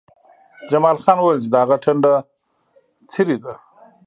[0.69, 2.13] جمال خان وویل چې د هغه ټنډه
[3.11, 3.53] څیرې ده